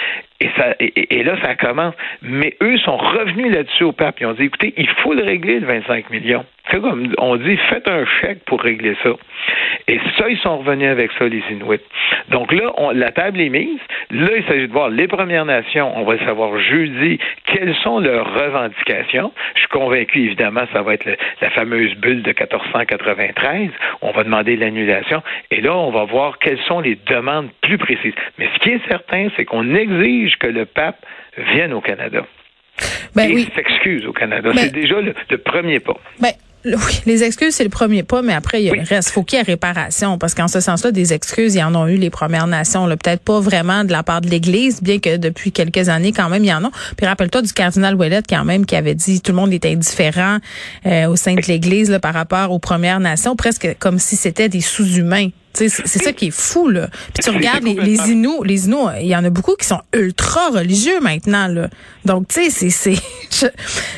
Et, 0.41 0.49
ça, 0.57 0.75
et, 0.79 1.25
là, 1.25 1.37
ça 1.43 1.57
commence. 1.57 1.95
Mais 2.23 2.55
eux 2.63 2.79
sont 2.79 2.97
revenus 2.97 3.53
là-dessus 3.53 3.85
au 3.85 3.93
pape. 3.93 4.21
Ils 4.21 4.27
ont 4.27 4.35
dit, 4.35 4.45
écoutez, 4.45 4.73
il 4.77 4.89
faut 4.89 5.13
le 5.13 5.25
régler, 5.25 5.59
le 5.61 5.67
25 5.67 6.11
millions. 6.11 6.45
C'est 6.71 6.81
comme, 6.83 7.13
on 7.19 7.37
dit, 7.37 7.57
faites 7.71 7.89
un 7.89 8.05
chèque 8.21 8.45
pour 8.45 8.61
régler 8.61 8.95
ça. 9.03 9.11
Et 9.89 9.99
ça, 10.19 10.29
ils 10.29 10.37
sont 10.39 10.59
revenus 10.59 10.91
avec 10.91 11.11
ça, 11.13 11.27
les 11.27 11.43
Inuits. 11.51 11.81
Donc 12.29 12.53
là, 12.53 12.73
on- 12.77 12.91
la 12.91 13.11
table 13.11 13.41
est 13.41 13.49
mise. 13.49 13.81
Là, 14.11 14.29
il 14.37 14.45
s'agit 14.45 14.69
de 14.69 14.73
voir 14.73 14.91
les 14.91 15.09
Premières 15.09 15.47
Nations. 15.47 15.91
On 15.97 16.05
va 16.05 16.19
savoir 16.27 16.59
jeudi 16.59 17.19
quelles 17.47 17.75
sont 17.77 18.01
leurs 18.01 18.33
revendications. 18.35 19.33
Je 19.55 19.61
suis 19.61 19.69
convaincu, 19.69 20.25
évidemment, 20.27 20.65
ça 20.75 20.83
va 20.83 20.93
être 20.95 21.09
la 21.41 21.51
fameuse 21.51 21.95
bulle 21.97 22.23
de 22.23 22.33
1493. 22.33 23.71
On 24.03 24.11
va 24.13 24.25
demander 24.25 24.57
l'annulation. 24.57 25.23
Et 25.51 25.63
là, 25.63 25.75
on 25.75 25.91
va 25.91 26.05
voir 26.05 26.39
quelles 26.39 26.61
sont 26.67 26.81
les 26.81 26.99
demandes 27.07 27.49
plus 27.63 27.79
précises. 27.79 28.15
Mais 28.39 28.49
ce 28.55 28.59
qui 28.61 28.71
est 28.71 28.87
certain, 28.89 29.29
c'est 29.37 29.47
qu'on 29.47 29.75
exige 29.75 30.28
que 30.37 30.47
le 30.49 30.67
pape 30.67 31.05
vienne 31.55 31.73
au 31.73 31.81
Canada. 31.81 32.27
Ben 33.15 33.31
et 33.31 33.35
oui. 33.35 33.49
s'excuse 33.57 34.07
au 34.07 34.13
Canada. 34.13 34.51
Mais- 34.55 34.63
C'est 34.65 34.73
déjà 34.73 35.01
le, 35.01 35.15
le 35.31 35.39
premier 35.39 35.81
pas. 35.81 35.97
Ben, 36.21 36.31
oui, 36.65 37.01
les 37.07 37.25
excuses, 37.25 37.55
c'est 37.55 37.65
le 37.65 37.71
premier 37.71 38.03
pas, 38.03 38.21
mais 38.23 38.35
après, 38.35 38.61
il 38.61 38.67
y 38.67 38.69
a 38.69 38.73
Oui. 38.73 38.79
le 38.81 38.85
reste. 38.85 39.11
faut 39.11 39.23
qu'il 39.23 39.39
y 39.39 39.41
ait 39.41 39.45
réparation, 39.45 40.19
parce 40.19 40.35
qu'en 40.35 40.49
ce 40.49 40.61
sens-là, 40.61 40.91
des 40.93 41.13
excuses, 41.13 41.55
il 41.55 41.59
y 41.59 41.63
en 41.63 41.75
ont 41.75 41.87
eu 41.89 41.97
les 41.97 42.11
Premières 42.11 42.47
Nations. 42.47 42.87
Peut-être 42.87 43.23
pas 43.25 43.41
vraiment 43.41 43.85
de 43.85 43.93
la 43.93 44.03
part 44.03 44.21
de 44.21 44.29
l'Église, 44.29 44.83
bien 44.83 44.99
que 44.99 45.17
depuis 45.17 45.51
quelques 45.51 45.89
années, 45.89 46.13
quand 46.13 46.29
même, 46.29 46.45
il 46.45 46.49
y 46.51 46.53
en 46.55 46.65
a. 46.65 46.71
Puis 46.97 47.07
rappelle-toi 47.07 47.43
du 47.43 47.53
cardinal 47.53 47.95
Ouellet, 47.95 48.23
quand 48.29 48.45
même, 48.45 48.67
qui 48.67 48.77
avait 48.77 48.95
dit 48.97 49.21
tout 49.21 49.33
le 49.33 49.37
monde 49.37 49.53
était 49.53 49.71
indifférent 49.73 50.39
euh, 50.87 51.07
au 51.09 51.17
sein 51.17 51.35
de 51.35 51.43
l'Église 51.43 51.99
par 52.03 52.13
rapport 52.15 52.53
aux 52.53 52.59
Premières 52.61 53.01
Nations, 53.01 53.35
presque 53.35 53.77
comme 53.79 53.99
si 53.99 54.17
c'était 54.17 54.49
des 54.49 54.61
sous-humains. 54.61 55.29
C'est 55.53 55.69
ça 55.69 56.13
qui 56.13 56.29
est 56.29 56.37
fou, 56.37 56.69
là. 56.69 56.89
Puis 57.15 57.25
tu 57.25 57.31
regardes 57.31 57.65
les, 57.65 57.75
les 57.75 58.11
Inuits, 58.13 58.41
les 58.45 58.67
Inuits, 58.67 59.01
il 59.01 59.09
y 59.09 59.17
en 59.17 59.25
a 59.25 59.31
beaucoup 59.31 59.57
qui 59.57 59.67
sont 59.67 59.81
ultra 59.93 60.51
religieux 60.51 61.01
maintenant, 61.01 61.49
là. 61.49 61.69
Donc, 62.05 62.29
tu 62.29 62.51
sais, 62.51 62.71
c'est, 62.71 62.95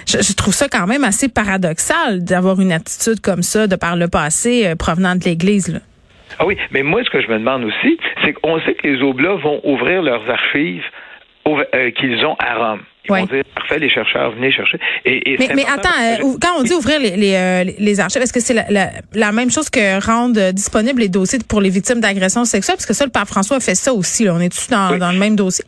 je, 0.07 0.19
je, 0.23 0.33
trouve 0.35 0.55
ça 0.55 0.69
quand 0.69 0.87
même 0.87 1.05
assez 1.05 1.29
paradoxal 1.29 2.25
d'avoir 2.25 2.61
une 2.61 2.73
attitude 2.73 3.21
comme 3.21 3.43
ça 3.43 3.67
de 3.67 3.77
par 3.77 3.97
le 3.97 4.09
passé 4.09 4.67
euh, 4.67 4.75
provenant 4.75 5.17
de 5.17 5.25
l'Église, 5.25 5.69
là. 5.69 5.81
Ah 6.39 6.47
oui, 6.47 6.57
mais 6.71 6.83
moi, 6.83 7.03
ce 7.05 7.11
que 7.11 7.21
je 7.21 7.29
me 7.29 7.39
demande 7.39 7.65
aussi, 7.65 7.99
c'est 8.25 8.33
qu'on 8.33 8.61
sait 8.61 8.75
que 8.75 8.87
les 8.87 9.03
Oblats 9.03 9.35
vont 9.35 9.61
ouvrir 9.65 10.03
leurs 10.03 10.29
archives 10.31 10.85
euh, 11.47 11.91
qu'ils 11.91 12.25
ont 12.25 12.37
à 12.39 12.55
Rome. 12.55 12.81
Ils 13.05 13.11
vont 13.11 13.25
dire, 13.27 13.45
parfait, 13.55 13.79
les 13.79 13.89
chercheurs, 13.89 14.33
venez 14.33 14.53
chercher. 14.53 14.79
Et, 15.05 15.37
mais, 15.39 15.49
mais 15.55 15.65
attends, 15.65 15.89
euh, 16.03 16.37
quand 16.41 16.59
on 16.59 16.63
dit 16.63 16.73
ouvrir 16.75 17.01
les, 17.01 17.17
les, 17.17 17.35
euh, 17.35 17.65
les 17.79 18.01
archives, 18.01 18.21
est-ce 18.23 18.33
que 18.33 18.41
c'est 18.41 18.55
la, 18.55 18.91
la, 19.15 19.33
même 19.33 19.51
chose 19.51 19.71
que 19.71 20.05
rendre 20.05 20.53
disponibles 20.53 21.01
les 21.01 21.09
dossiers 21.09 21.39
pour 21.47 21.61
les 21.61 21.71
victimes 21.71 22.01
d'agressions 22.01 22.45
sexuelles? 22.45 22.77
Parce 22.77 22.87
que 22.87 22.95
ça, 22.95 23.05
le 23.05 23.11
pape 23.11 23.29
François 23.29 23.57
a 23.57 23.61
fait 23.61 23.75
ça 23.75 23.93
aussi. 23.93 24.25
Là. 24.25 24.35
On 24.35 24.41
est-tu 24.41 24.71
dans, 24.71 24.97
dans 24.99 25.13
le 25.13 25.19
même 25.19 25.35
dossier? 25.35 25.65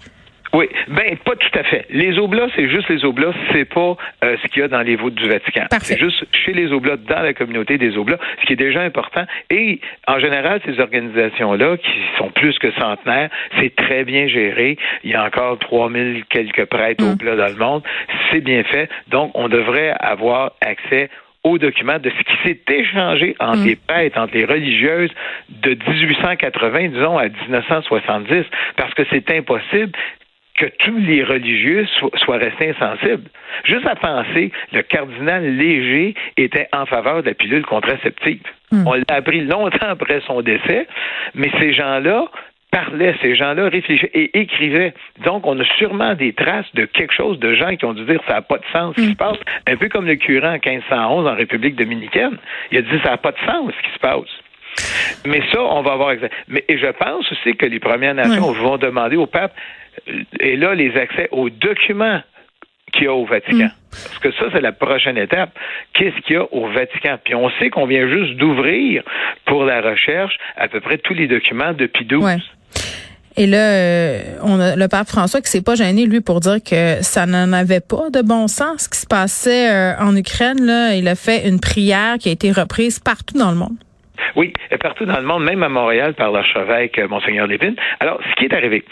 Oui, 0.54 0.68
ben 0.88 1.16
pas 1.24 1.34
tout 1.34 1.58
à 1.58 1.62
fait. 1.62 1.86
Les 1.88 2.18
oblats, 2.18 2.46
c'est 2.54 2.68
juste 2.68 2.88
les 2.90 3.04
oblats, 3.06 3.32
c'est 3.52 3.64
pas 3.64 3.96
euh, 4.22 4.36
ce 4.42 4.48
qu'il 4.48 4.60
y 4.60 4.64
a 4.64 4.68
dans 4.68 4.82
les 4.82 4.96
voûtes 4.96 5.14
du 5.14 5.26
Vatican. 5.26 5.64
C'est 5.80 5.98
juste 5.98 6.24
chez 6.32 6.52
les 6.52 6.72
oblats, 6.72 6.96
dans 6.96 7.22
la 7.22 7.32
communauté 7.32 7.78
des 7.78 7.96
oblats, 7.96 8.18
ce 8.40 8.46
qui 8.46 8.52
est 8.52 8.56
déjà 8.56 8.82
important. 8.82 9.24
Et 9.48 9.80
en 10.06 10.18
général, 10.18 10.60
ces 10.66 10.78
organisations-là, 10.78 11.78
qui 11.78 11.90
sont 12.18 12.30
plus 12.30 12.58
que 12.58 12.70
centenaires, 12.72 13.30
c'est 13.58 13.74
très 13.74 14.04
bien 14.04 14.28
géré. 14.28 14.76
Il 15.04 15.10
y 15.10 15.14
a 15.14 15.24
encore 15.24 15.58
3000 15.58 16.24
quelques 16.28 16.66
prêtres 16.66 17.02
mm. 17.02 17.12
oblats 17.12 17.36
dans 17.36 17.48
le 17.48 17.56
monde. 17.56 17.82
C'est 18.30 18.42
bien 18.42 18.62
fait. 18.64 18.90
Donc, 19.08 19.30
on 19.34 19.48
devrait 19.48 19.94
avoir 20.00 20.52
accès 20.60 21.08
aux 21.44 21.58
documents 21.58 21.98
de 21.98 22.10
ce 22.10 22.22
qui 22.22 22.36
s'est 22.44 22.74
échangé 22.74 23.34
entre 23.40 23.60
mm. 23.60 23.66
les 23.66 23.76
prêtres, 23.76 24.18
entre 24.20 24.34
les 24.34 24.44
religieuses 24.44 25.10
de 25.48 25.70
1880, 25.70 26.88
disons, 26.88 27.16
à 27.16 27.28
1970, 27.28 28.44
parce 28.76 28.92
que 28.94 29.02
c'est 29.10 29.30
impossible 29.30 29.92
que 30.56 30.66
tous 30.78 30.98
les 30.98 31.22
religieux 31.24 31.86
soient, 32.16 32.36
restés 32.36 32.70
insensibles. 32.70 33.28
Juste 33.64 33.86
à 33.86 33.96
penser, 33.96 34.52
le 34.72 34.82
cardinal 34.82 35.56
Léger 35.56 36.14
était 36.36 36.68
en 36.72 36.86
faveur 36.86 37.22
de 37.22 37.28
la 37.28 37.34
pilule 37.34 37.64
contraceptive. 37.64 38.42
Hmm. 38.70 38.86
On 38.86 38.94
l'a 38.94 39.04
appris 39.08 39.40
longtemps 39.40 39.88
après 39.88 40.20
son 40.26 40.42
décès, 40.42 40.86
mais 41.34 41.50
ces 41.58 41.72
gens-là 41.72 42.26
parlaient, 42.70 43.14
ces 43.20 43.34
gens-là 43.34 43.68
réfléchissaient 43.68 44.10
et 44.14 44.40
écrivaient. 44.40 44.94
Donc, 45.24 45.46
on 45.46 45.58
a 45.58 45.64
sûrement 45.78 46.14
des 46.14 46.32
traces 46.32 46.72
de 46.74 46.84
quelque 46.84 47.12
chose, 47.12 47.38
de 47.38 47.54
gens 47.54 47.76
qui 47.76 47.84
ont 47.84 47.92
dû 47.92 48.04
dire 48.04 48.20
ça 48.26 48.34
n'a 48.34 48.42
pas 48.42 48.58
de 48.58 48.64
sens 48.72 48.94
ce 48.96 49.02
qui 49.02 49.08
hmm. 49.08 49.12
se 49.12 49.16
passe. 49.16 49.38
Un 49.66 49.76
peu 49.76 49.88
comme 49.88 50.06
le 50.06 50.16
curé 50.16 50.46
en 50.46 50.52
1511 50.52 51.26
en 51.26 51.34
République 51.34 51.76
dominicaine. 51.76 52.36
Il 52.70 52.78
a 52.78 52.82
dit 52.82 53.00
ça 53.02 53.10
n'a 53.10 53.16
pas 53.16 53.32
de 53.32 53.38
sens 53.46 53.72
ce 53.76 53.88
qui 53.88 53.94
se 53.94 53.98
passe. 53.98 54.30
Mais 55.26 55.42
ça, 55.52 55.60
on 55.60 55.82
va 55.82 55.96
voir. 55.96 56.14
Mais 56.48 56.64
et 56.68 56.78
je 56.78 56.86
pense 56.86 57.30
aussi 57.30 57.56
que 57.56 57.66
les 57.66 57.78
Premières 57.78 58.14
Nations 58.14 58.52
vont 58.52 58.78
demander 58.78 59.16
au 59.16 59.26
pape 59.26 59.54
et 60.40 60.56
là, 60.56 60.74
les 60.74 60.96
accès 60.96 61.28
aux 61.30 61.50
documents 61.50 62.20
qu'il 62.92 63.04
y 63.04 63.06
a 63.06 63.14
au 63.14 63.24
Vatican. 63.24 63.66
Mm. 63.66 63.70
Parce 63.90 64.18
que 64.18 64.32
ça, 64.32 64.46
c'est 64.52 64.60
la 64.60 64.72
prochaine 64.72 65.18
étape. 65.18 65.50
Qu'est-ce 65.94 66.20
qu'il 66.22 66.36
y 66.36 66.38
a 66.38 66.46
au 66.52 66.68
Vatican? 66.68 67.18
Puis 67.22 67.34
on 67.34 67.50
sait 67.58 67.70
qu'on 67.70 67.86
vient 67.86 68.08
juste 68.08 68.34
d'ouvrir 68.36 69.02
pour 69.46 69.64
la 69.64 69.80
recherche 69.80 70.36
à 70.56 70.68
peu 70.68 70.80
près 70.80 70.98
tous 70.98 71.14
les 71.14 71.26
documents 71.26 71.72
depuis 71.72 72.04
12. 72.04 72.24
Et 73.36 73.46
là, 73.46 73.72
euh, 73.72 74.20
on 74.42 74.60
a 74.60 74.76
le 74.76 74.88
pape 74.88 75.08
François 75.08 75.40
qui 75.40 75.50
s'est 75.50 75.62
pas 75.62 75.74
gêné 75.74 76.04
lui 76.04 76.20
pour 76.20 76.40
dire 76.40 76.58
que 76.62 77.02
ça 77.02 77.24
n'en 77.24 77.52
avait 77.52 77.80
pas 77.80 78.10
de 78.10 78.20
bon 78.20 78.46
sens 78.46 78.82
ce 78.82 78.88
qui 78.90 78.98
se 78.98 79.06
passait 79.06 79.70
euh, 79.70 79.98
en 79.98 80.14
Ukraine. 80.14 80.60
Là, 80.60 80.94
il 80.94 81.08
a 81.08 81.14
fait 81.14 81.48
une 81.48 81.58
prière 81.58 82.16
qui 82.18 82.28
a 82.28 82.32
été 82.32 82.52
reprise 82.52 82.98
partout 82.98 83.38
dans 83.38 83.50
le 83.50 83.56
monde. 83.56 83.76
Oui, 84.36 84.52
partout 84.80 85.06
dans 85.06 85.18
le 85.18 85.24
monde, 85.24 85.44
même 85.44 85.62
à 85.62 85.68
Montréal 85.68 86.14
par 86.14 86.30
l'archevêque 86.30 86.98
euh, 86.98 87.08
Monseigneur 87.08 87.46
Lévin. 87.46 87.72
Alors, 88.00 88.20
ce 88.30 88.34
qui 88.36 88.44
est 88.44 88.54
arrivé, 88.54 88.84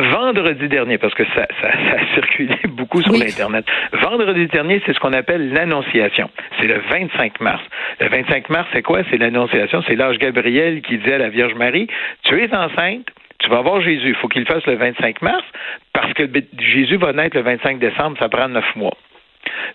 vendredi 0.00 0.68
dernier, 0.68 0.98
parce 0.98 1.14
que 1.14 1.24
ça, 1.34 1.46
ça, 1.60 1.72
ça 1.72 1.96
a 1.96 2.14
circulé 2.14 2.56
beaucoup 2.68 3.02
sur 3.02 3.12
l'Internet. 3.12 3.64
Vendredi 3.92 4.46
dernier, 4.46 4.82
c'est 4.86 4.92
ce 4.92 5.00
qu'on 5.00 5.12
appelle 5.12 5.52
l'Annonciation. 5.52 6.30
C'est 6.58 6.66
le 6.66 6.80
25 6.90 7.40
mars. 7.40 7.62
Le 8.00 8.08
25 8.08 8.48
mars, 8.50 8.68
c'est 8.72 8.82
quoi? 8.82 9.00
C'est 9.10 9.18
l'Annonciation. 9.18 9.82
C'est 9.86 9.96
l'âge 9.96 10.18
Gabriel 10.18 10.82
qui 10.82 10.98
dit 10.98 11.12
à 11.12 11.18
la 11.18 11.28
Vierge 11.28 11.54
Marie, 11.54 11.88
tu 12.24 12.42
es 12.42 12.54
enceinte, 12.54 13.06
tu 13.38 13.48
vas 13.48 13.60
voir 13.62 13.80
Jésus. 13.80 14.08
Il 14.08 14.14
faut 14.14 14.28
qu'il 14.28 14.42
le 14.42 14.46
fasse 14.46 14.66
le 14.66 14.76
25 14.76 15.22
mars, 15.22 15.44
parce 15.92 16.12
que 16.14 16.24
Jésus 16.58 16.96
va 16.96 17.12
naître 17.12 17.36
le 17.36 17.42
25 17.42 17.78
décembre, 17.78 18.16
ça 18.18 18.28
prend 18.28 18.48
neuf 18.48 18.76
mois. 18.76 18.96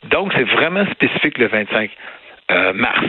Donc, 0.05 0.33
c'est 0.35 0.43
vraiment 0.43 0.85
spécifique 0.91 1.37
le 1.37 1.47
25 1.47 1.89
euh, 2.51 2.73
mars. 2.73 3.05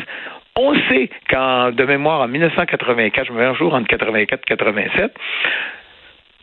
On 0.58 0.74
sait 0.88 1.10
qu'en 1.28 1.70
de 1.70 1.84
mémoire, 1.84 2.22
en 2.22 2.28
1984, 2.28 3.26
je 3.26 3.32
me 3.32 3.38
mets 3.38 3.44
un 3.44 3.54
jour 3.54 3.74
entre 3.74 3.88
84 3.88 4.40
et 4.40 4.46
87, 4.46 5.14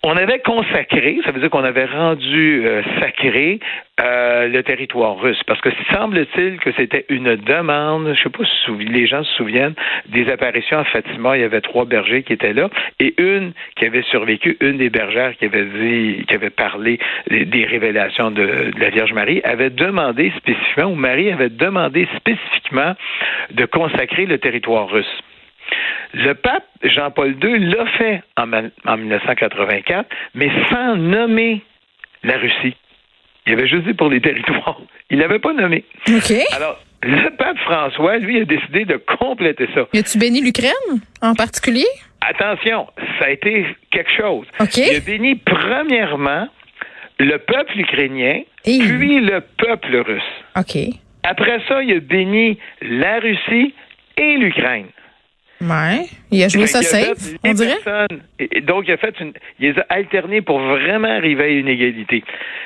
on 0.06 0.18
avait 0.18 0.40
consacré, 0.40 1.20
ça 1.24 1.32
veut 1.32 1.40
dire 1.40 1.50
qu'on 1.50 1.64
avait 1.64 1.86
rendu 1.86 2.66
euh, 2.66 2.82
sacré 3.00 3.62
euh, 4.02 4.50
le 4.50 4.62
territoire 4.62 5.18
russe, 5.18 5.42
parce 5.48 5.62
que 5.62 5.70
semble-t-il 5.94 6.60
que 6.60 6.74
c'était 6.74 7.06
une 7.08 7.38
demande, 7.38 8.14
je 8.14 8.24
sais 8.24 8.30
pas 8.30 8.44
si 8.44 8.72
les 8.86 9.08
gens 9.08 9.24
se 9.24 9.34
souviennent, 9.36 9.76
des 10.08 10.30
apparitions 10.30 10.80
à 10.80 10.84
Fatima, 10.84 11.38
il 11.38 11.42
y 11.42 11.46
avait 11.46 11.62
trois 11.62 11.86
bergers 11.86 12.24
qui 12.24 12.34
étaient 12.34 12.52
là, 12.52 12.70
et 13.00 13.14
une 13.18 13.54
qui 13.78 13.86
avait 13.86 14.02
survécu, 14.04 14.58
une 14.60 14.78
des 14.78 14.90
bergères 14.90 15.38
qui 15.38 15.46
avait 15.46 15.66
dit, 15.66 16.26
qui 16.28 16.36
avait 16.36 16.50
parlé 16.50 17.00
des, 17.30 17.64
révélations 17.64 18.30
de, 18.30 18.72
de, 18.76 18.80
la 18.80 18.90
Vierge 18.90 19.14
Marie, 19.14 19.40
avait 19.46 19.70
demandé 19.70 20.34
spécifiquement, 20.36 20.92
ou 20.92 20.96
Marie 20.96 21.32
avait 21.32 21.50
demandé 21.50 22.10
spécifiquement 22.18 22.94
de 23.52 23.66
consacrer 23.66 24.26
le 24.26 24.38
territoire 24.38 24.90
russe. 24.90 25.24
Le 26.14 26.34
pape 26.34 26.66
Jean-Paul 26.84 27.36
II 27.44 27.60
l'a 27.60 27.86
fait 27.98 28.24
en, 28.38 28.98
1984, 28.98 30.08
mais 30.36 30.50
sans 30.70 30.96
nommer 30.96 31.62
la 32.24 32.38
Russie. 32.38 32.76
Il 33.46 33.54
avait 33.54 33.68
juste 33.68 33.86
dit 33.86 33.94
pour 33.94 34.10
les 34.10 34.22
territoires. 34.22 34.80
Il 35.10 35.20
l'avait 35.20 35.40
pas 35.40 35.54
nommé. 35.54 35.84
Alors, 36.56 36.80
le 37.04 37.30
pape 37.36 37.58
François, 37.60 38.18
lui, 38.18 38.40
a 38.40 38.46
décidé 38.46 38.86
de 38.86 38.98
compléter 39.20 39.68
ça. 39.74 39.88
Y 39.94 40.00
a-tu 40.00 40.18
béni 40.18 40.42
l'Ukraine 40.42 40.72
en 41.22 41.34
particulier? 41.34 41.86
Attention, 42.22 42.88
ça 43.20 43.26
a 43.26 43.30
été 43.32 43.66
quelque 43.92 44.12
chose. 44.16 44.48
Il 44.78 44.96
a 44.96 45.00
béni 45.02 45.36
premièrement 45.36 46.48
le 47.20 47.38
peuple 47.38 47.80
ukrainien, 47.80 48.42
puis 48.64 49.20
le 49.20 49.42
peuple 49.58 49.98
russe. 49.98 50.22
Après 51.24 51.60
ça, 51.68 51.84
il 51.84 51.98
a 51.98 52.00
béni 52.00 52.58
la 52.82 53.20
Russie 53.20 53.74
et 54.18 54.38
l'Ukraine. 54.38 54.88
Ouais. 55.64 56.06
Il 56.32 56.44
a 56.44 56.48
joué 56.48 56.66
ça 56.66 56.82
safe, 56.82 57.36
on 57.44 57.54
dirait? 57.54 57.78
donc, 58.64 58.86
il 58.88 58.94
a 58.94 58.98
fait 58.98 59.14
une, 59.20 59.34
il 59.60 59.72
les 59.72 59.80
a 59.80 59.86
alternés 59.90 60.42
pour 60.42 60.60
vraiment 60.60 61.10
arriver 61.10 61.44
à 61.44 61.48
une 61.48 61.68
égalité. 61.68 62.24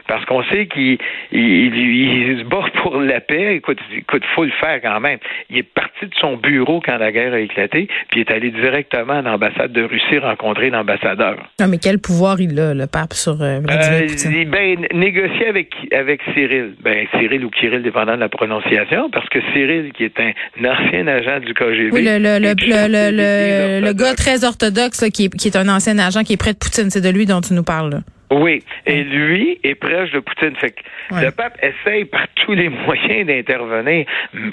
Parce 0.07 0.23
qu'on 0.25 0.43
sait 0.45 0.67
qu'il 0.67 0.97
il, 1.31 2.39
se 2.39 2.43
bat 2.43 2.63
pour 2.81 3.01
la 3.01 3.19
paix. 3.19 3.55
Écoute, 3.55 3.79
écoute, 3.95 4.23
faut 4.35 4.45
le 4.45 4.51
faire 4.51 4.81
quand 4.81 4.99
même. 5.01 5.19
Il 5.49 5.57
est 5.57 5.63
parti 5.63 6.05
de 6.05 6.15
son 6.19 6.37
bureau 6.37 6.81
quand 6.83 6.97
la 6.97 7.11
guerre 7.11 7.33
a 7.33 7.39
éclaté, 7.39 7.89
puis 8.09 8.21
il 8.21 8.27
est 8.27 8.31
allé 8.31 8.51
directement 8.51 9.13
à 9.13 9.21
l'ambassade 9.21 9.73
de 9.73 9.83
Russie 9.83 10.17
rencontrer 10.19 10.69
l'ambassadeur. 10.69 11.35
Non, 11.59 11.67
mais 11.67 11.77
quel 11.77 11.99
pouvoir 11.99 12.39
il 12.39 12.57
a, 12.59 12.73
le 12.73 12.87
pape, 12.87 13.13
sur 13.13 13.41
euh, 13.41 13.59
Vladimir 13.59 14.01
euh, 14.01 14.07
Poutine? 14.07 14.49
Ben, 14.49 14.87
négocier 14.93 15.47
avec, 15.47 15.73
avec 15.91 16.21
Cyril. 16.33 16.75
Ben, 16.81 17.05
Cyril 17.19 17.43
ou 17.43 17.49
Kirill, 17.49 17.83
dépendant 17.83 18.15
de 18.15 18.21
la 18.21 18.29
prononciation, 18.29 19.09
parce 19.09 19.27
que 19.29 19.39
Cyril, 19.53 19.91
qui 19.93 20.05
est 20.05 20.19
un 20.19 20.31
ancien 20.65 21.07
agent 21.07 21.39
du 21.41 21.53
KGB. 21.53 21.89
Oui, 21.91 22.03
le, 22.03 22.17
le, 22.19 22.39
le, 22.39 22.86
le, 22.87 23.81
le, 23.81 23.93
gars 23.93 24.15
très 24.15 24.43
orthodoxe 24.43 25.05
qui, 25.13 25.25
est, 25.25 25.29
qui 25.35 25.47
est 25.47 25.57
un 25.57 25.67
ancien 25.69 25.97
agent 25.99 26.23
qui 26.23 26.33
est 26.33 26.37
près 26.37 26.53
de 26.53 26.57
Poutine, 26.57 26.89
c'est 26.89 27.01
de 27.01 27.09
lui 27.09 27.25
dont 27.25 27.41
tu 27.41 27.53
nous 27.53 27.63
parles. 27.63 28.01
Oui, 28.31 28.63
et 28.85 29.03
lui 29.03 29.59
est 29.63 29.75
proche 29.75 30.11
de 30.11 30.19
Poutine. 30.19 30.55
Fait 30.57 30.71
que 30.71 30.81
le 31.23 31.31
pape 31.31 31.57
essaye 31.61 32.05
par 32.05 32.27
tous 32.35 32.53
les 32.53 32.69
moyens 32.69 33.27
d'intervenir. 33.27 34.05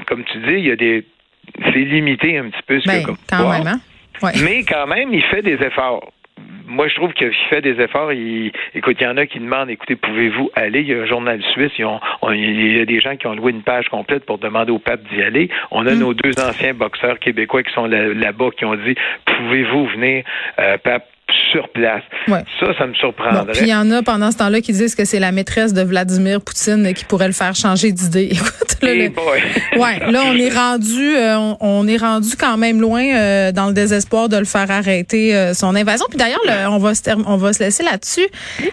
Comme 0.07 0.25
tu 0.25 0.38
dis, 0.38 0.55
il 0.59 0.67
y 0.67 0.71
a 0.71 0.76
des 0.76 1.05
c'est 1.64 1.79
limité 1.79 2.38
un 2.38 2.49
petit 2.49 2.62
peu 2.67 2.81
ce 2.81 2.87
ben, 2.87 3.05
quand 3.29 3.50
même, 3.50 3.67
hein? 3.67 3.81
Mais 4.43 4.62
quand 4.62 4.87
même, 4.87 5.12
il 5.12 5.23
fait 5.25 5.43
des 5.43 5.62
efforts 5.62 6.12
moi, 6.67 6.88
je 6.88 6.95
trouve 6.95 7.12
qu'il 7.12 7.33
fait 7.49 7.61
des 7.61 7.81
efforts. 7.81 8.12
Il, 8.12 8.53
écoute, 8.75 8.97
il 9.00 9.05
y 9.05 9.07
en 9.07 9.17
a 9.17 9.26
qui 9.26 9.38
demandent, 9.38 9.71
écoutez, 9.71 9.97
pouvez-vous 9.97 10.50
aller? 10.55 10.81
Il 10.81 10.88
y 10.88 10.95
a 10.95 11.03
un 11.03 11.07
journal 11.07 11.43
suisse, 11.53 11.73
il 11.79 12.76
y 12.76 12.81
a 12.81 12.85
des 12.85 13.00
gens 13.00 13.17
qui 13.17 13.26
ont 13.26 13.35
loué 13.35 13.53
une 13.53 13.62
page 13.62 13.88
complète 13.88 14.25
pour 14.25 14.38
demander 14.38 14.73
au 14.73 14.79
pape 14.79 15.03
d'y 15.12 15.23
aller. 15.23 15.50
On 15.71 15.87
a 15.87 15.95
mm. 15.95 15.99
nos 15.99 16.14
deux 16.14 16.33
anciens 16.41 16.75
boxeurs 16.75 17.19
québécois 17.19 17.62
qui 17.62 17.73
sont 17.73 17.87
là-bas, 17.87 18.50
qui 18.57 18.64
ont 18.64 18.75
dit, 18.75 18.95
pouvez-vous 19.25 19.87
venir, 19.87 20.25
euh, 20.59 20.76
pape, 20.79 21.07
sur 21.52 21.69
place. 21.71 22.02
Ça, 22.28 22.66
ça 22.78 22.87
me 22.87 22.95
surprendrait. 22.95 23.52
puis 23.52 23.62
il 23.62 23.69
y 23.69 23.75
en 23.75 23.90
a 23.90 24.02
pendant 24.02 24.31
ce 24.31 24.38
temps-là 24.38 24.61
qui 24.61 24.73
disent 24.73 24.95
que 24.95 25.04
c'est 25.04 25.21
la 25.21 25.31
maîtresse 25.33 25.73
de 25.73 25.83
Vladimir 25.83 26.40
Poutine 26.40 26.93
qui 26.95 27.04
pourrait 27.04 27.26
le 27.28 27.33
faire 27.33 27.54
changer 27.54 27.93
d'idée. 27.93 28.25
Écoute, 28.33 28.76
Hey 28.83 29.09
boy. 29.09 29.40
ouais, 29.81 30.11
là 30.12 30.23
on 30.26 30.35
est 30.37 30.54
rendu, 30.54 31.16
euh, 31.16 31.37
on, 31.38 31.57
on 31.61 31.88
est 31.88 31.97
rendu 31.97 32.37
quand 32.38 32.59
même 32.59 32.81
loin 32.81 33.02
euh, 33.02 33.52
dans 33.52 33.69
le 33.69 33.73
désespoir 33.73 34.28
de 34.28 34.37
le 34.37 34.45
faire 34.45 34.71
arrêter 34.71 35.35
euh, 35.35 35.54
son 35.54 35.75
invasion. 35.75 36.04
Puis 36.11 36.19
d'ailleurs, 36.19 36.40
le- 36.45 36.69
on 36.69 36.78
va 36.78 36.95
se 36.95 37.02
on 37.26 37.37
va 37.37 37.52
se 37.54 37.62
laisser 37.62 37.83
là-dessus. 37.83 38.26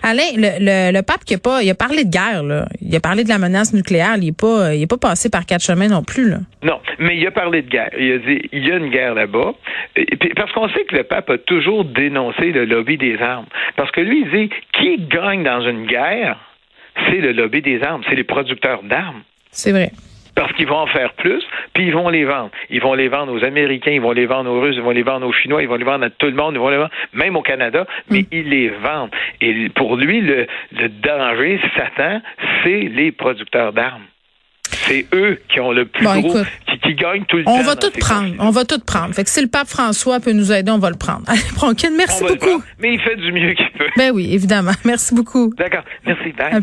Alain, 0.03 0.23
le, 0.35 0.59
le, 0.59 0.91
le 0.97 1.01
pape 1.03 1.23
qui 1.23 1.35
a 1.35 1.37
pas, 1.37 1.63
il 1.63 1.69
a 1.69 1.75
parlé 1.75 2.03
de 2.03 2.09
guerre 2.09 2.43
là, 2.43 2.65
il 2.81 2.93
a 2.95 2.99
parlé 2.99 3.23
de 3.23 3.29
la 3.29 3.37
menace 3.37 3.73
nucléaire, 3.73 4.15
il 4.17 4.29
est 4.29 4.37
pas, 4.37 4.73
il 4.75 4.81
est 4.81 4.87
pas 4.87 4.97
passé 4.97 5.29
par 5.29 5.45
quatre 5.45 5.63
chemins 5.63 5.87
non 5.87 6.03
plus 6.03 6.29
là. 6.29 6.37
Non, 6.63 6.79
mais 6.99 7.15
il 7.17 7.25
a 7.25 7.31
parlé 7.31 7.61
de 7.61 7.69
guerre. 7.69 7.91
Il 7.97 8.11
a 8.11 8.17
dit 8.17 8.41
il 8.51 8.67
y 8.67 8.71
a 8.71 8.75
une 8.77 8.89
guerre 8.89 9.13
là-bas. 9.13 9.53
Parce 10.35 10.51
qu'on 10.51 10.67
sait 10.69 10.83
que 10.89 10.95
le 10.95 11.03
pape 11.03 11.29
a 11.29 11.37
toujours 11.37 11.85
dénoncé 11.85 12.40
le 12.49 12.65
lobby 12.65 12.97
des 12.97 13.21
armes. 13.21 13.45
Parce 13.75 13.91
que 13.91 14.01
lui, 14.01 14.21
il 14.21 14.31
dit 14.31 14.49
qui 14.73 14.97
gagne 14.97 15.43
dans 15.43 15.61
une 15.61 15.85
guerre, 15.85 16.37
c'est 17.07 17.17
le 17.17 17.31
lobby 17.31 17.61
des 17.61 17.83
armes, 17.83 18.01
c'est 18.09 18.15
les 18.15 18.23
producteurs 18.23 18.81
d'armes. 18.83 19.21
C'est 19.51 19.71
vrai. 19.71 19.91
Parce 20.33 20.53
qu'ils 20.53 20.67
vont 20.67 20.77
en 20.77 20.87
faire 20.87 21.13
plus, 21.13 21.43
puis 21.73 21.87
ils 21.87 21.93
vont 21.93 22.07
les 22.09 22.23
vendre. 22.23 22.51
Ils 22.69 22.81
vont 22.81 22.93
les 22.93 23.09
vendre 23.09 23.33
aux 23.33 23.43
Américains, 23.43 23.91
ils 23.91 24.01
vont 24.01 24.13
les 24.13 24.25
vendre 24.25 24.49
aux 24.49 24.61
Russes, 24.61 24.75
ils 24.77 24.81
vont 24.81 24.91
les 24.91 25.03
vendre 25.03 25.27
aux 25.27 25.33
Chinois, 25.33 25.61
ils 25.61 25.67
vont 25.67 25.75
les 25.75 25.83
vendre 25.83 26.05
à 26.05 26.09
tout 26.09 26.27
le 26.27 26.33
monde, 26.33 26.55
ils 26.55 26.59
vont 26.59 26.69
les 26.69 26.77
vendre 26.77 26.91
même 27.13 27.35
au 27.35 27.41
Canada, 27.41 27.85
mais 28.09 28.25
ils 28.31 28.47
les 28.47 28.69
vendent. 28.69 29.11
Et 29.41 29.69
pour 29.69 29.97
lui, 29.97 30.21
le, 30.21 30.47
le 30.71 30.87
danger, 30.87 31.59
Satan, 31.75 32.21
c'est 32.63 32.79
les 32.79 33.11
producteurs 33.11 33.73
d'armes. 33.73 34.05
C'est 34.91 35.05
eux 35.13 35.39
qui 35.47 35.59
ont 35.61 35.71
le 35.71 35.85
plus 35.85 36.03
Bon, 36.03 36.19
gros, 36.19 36.37
écoute. 36.37 36.47
qui, 36.67 36.79
qui 36.79 36.95
gagnent 36.95 37.23
tout 37.25 37.37
le 37.37 37.45
temps. 37.45 37.55
On 37.55 37.63
va 37.63 37.75
tout 37.77 37.91
prendre. 37.97 38.33
On 38.39 38.49
va 38.49 38.65
tout 38.65 38.79
prendre. 38.79 39.13
Fait 39.13 39.23
que 39.23 39.29
si 39.29 39.41
le 39.41 39.47
pape 39.47 39.67
François 39.67 40.19
peut 40.19 40.33
nous 40.33 40.51
aider, 40.51 40.69
on 40.69 40.79
va 40.79 40.89
le 40.89 40.97
prendre. 40.97 41.23
Allez, 41.27 41.41
Bronquin, 41.55 41.91
merci 41.95 42.23
On 42.23 42.27
beaucoup. 42.27 42.61
Mais 42.79 42.95
il 42.95 42.99
fait 42.99 43.15
du 43.15 43.31
mieux 43.31 43.53
qu'il 43.53 43.71
peut. 43.77 43.87
Ben 43.95 44.11
oui, 44.13 44.33
évidemment. 44.33 44.71
Merci 44.85 45.15
beaucoup. 45.15 45.53
D'accord. 45.57 45.83
Merci. 46.05 46.31
Bye. 46.33 46.61